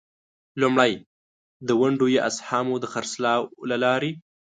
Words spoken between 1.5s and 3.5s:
د ونډو یا اسهامو د خرڅلاو